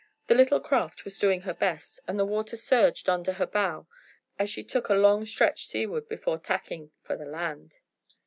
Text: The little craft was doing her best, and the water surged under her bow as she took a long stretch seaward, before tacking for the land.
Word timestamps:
The 0.25 0.33
little 0.33 0.59
craft 0.59 1.05
was 1.05 1.19
doing 1.19 1.41
her 1.41 1.53
best, 1.53 1.99
and 2.07 2.17
the 2.17 2.25
water 2.25 2.57
surged 2.57 3.07
under 3.07 3.33
her 3.33 3.45
bow 3.45 3.85
as 4.39 4.49
she 4.49 4.63
took 4.63 4.89
a 4.89 4.95
long 4.95 5.25
stretch 5.25 5.67
seaward, 5.67 6.09
before 6.09 6.39
tacking 6.39 6.89
for 7.03 7.15
the 7.15 7.25
land. 7.25 7.77